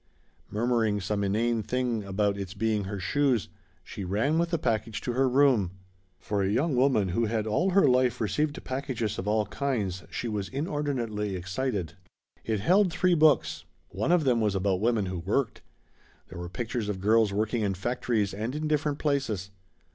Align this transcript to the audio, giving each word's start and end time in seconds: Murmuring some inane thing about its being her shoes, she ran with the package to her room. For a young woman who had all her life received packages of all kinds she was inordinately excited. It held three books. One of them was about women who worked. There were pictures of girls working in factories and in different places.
Murmuring 0.49 0.99
some 0.99 1.23
inane 1.23 1.61
thing 1.61 2.03
about 2.03 2.35
its 2.35 2.55
being 2.55 2.85
her 2.85 2.99
shoes, 2.99 3.49
she 3.83 4.03
ran 4.03 4.39
with 4.39 4.49
the 4.49 4.57
package 4.57 4.99
to 5.01 5.13
her 5.13 5.29
room. 5.29 5.77
For 6.19 6.41
a 6.41 6.49
young 6.49 6.75
woman 6.75 7.09
who 7.09 7.25
had 7.25 7.45
all 7.45 7.69
her 7.69 7.87
life 7.87 8.19
received 8.19 8.63
packages 8.63 9.19
of 9.19 9.27
all 9.27 9.45
kinds 9.45 10.03
she 10.09 10.27
was 10.27 10.49
inordinately 10.49 11.35
excited. 11.35 11.93
It 12.43 12.61
held 12.61 12.91
three 12.91 13.13
books. 13.13 13.63
One 13.89 14.11
of 14.11 14.23
them 14.23 14.41
was 14.41 14.55
about 14.55 14.81
women 14.81 15.05
who 15.05 15.19
worked. 15.19 15.61
There 16.29 16.39
were 16.39 16.49
pictures 16.49 16.89
of 16.89 16.99
girls 16.99 17.31
working 17.31 17.61
in 17.61 17.75
factories 17.75 18.33
and 18.33 18.55
in 18.55 18.67
different 18.67 18.97
places. 18.97 19.51